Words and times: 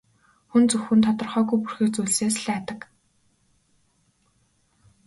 Хүн 0.49 0.63
зөвхөн 0.69 1.01
тодорхойгүй 1.05 1.59
бүрхэг 1.61 1.87
зүйлсээс 1.93 2.35
л 2.39 2.47
айдаг. 2.55 2.79